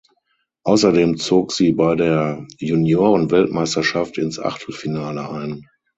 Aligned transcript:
Außerdem 0.63 1.17
zog 1.17 1.51
sie 1.51 1.73
bei 1.73 1.93
der 1.93 2.47
Juniorenweltmeisterschaft 2.57 4.17
ins 4.17 4.39
Achtelfinale 4.39 5.29
ein. 5.29 5.67